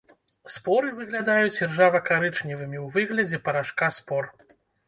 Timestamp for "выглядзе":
2.97-3.43